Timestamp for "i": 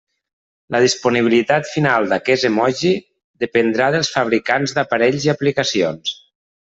5.29-5.35